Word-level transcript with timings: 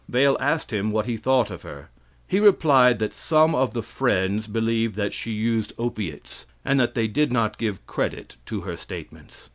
Vale 0.09 0.35
asked 0.39 0.73
him 0.73 0.89
what 0.89 1.05
he 1.05 1.15
thought 1.15 1.51
of 1.51 1.61
her. 1.61 1.91
He 2.27 2.39
replied 2.39 2.97
that 2.97 3.13
some 3.13 3.53
of 3.53 3.75
the 3.75 3.83
Friends 3.83 4.47
believed 4.47 4.95
that 4.95 5.13
she 5.13 5.29
used 5.31 5.73
opiates, 5.77 6.47
and 6.65 6.79
that 6.79 6.95
they 6.95 7.07
did 7.07 7.31
not 7.31 7.59
give 7.59 7.85
credit 7.85 8.35
to 8.47 8.61
her 8.61 8.75
statements. 8.75 9.49